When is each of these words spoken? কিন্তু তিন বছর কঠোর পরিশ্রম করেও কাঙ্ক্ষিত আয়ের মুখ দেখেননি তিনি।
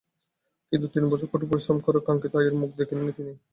কিন্তু 0.71 0.87
তিন 0.93 1.03
বছর 1.11 1.27
কঠোর 1.27 1.49
পরিশ্রম 1.51 1.77
করেও 1.85 2.05
কাঙ্ক্ষিত 2.07 2.33
আয়ের 2.35 2.55
মুখ 2.61 2.69
দেখেননি 2.79 3.11
তিনি। 3.17 3.31